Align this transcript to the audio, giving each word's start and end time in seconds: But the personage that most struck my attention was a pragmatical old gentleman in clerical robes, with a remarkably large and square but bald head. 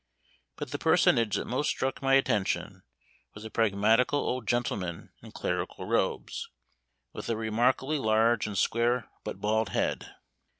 But 0.55 0.71
the 0.71 0.79
personage 0.79 1.35
that 1.35 1.45
most 1.45 1.67
struck 1.69 2.01
my 2.01 2.15
attention 2.15 2.81
was 3.35 3.45
a 3.45 3.51
pragmatical 3.51 4.17
old 4.17 4.47
gentleman 4.47 5.11
in 5.21 5.31
clerical 5.31 5.85
robes, 5.85 6.49
with 7.13 7.29
a 7.29 7.37
remarkably 7.37 7.99
large 7.99 8.47
and 8.47 8.57
square 8.57 9.11
but 9.23 9.39
bald 9.39 9.69
head. 9.69 10.15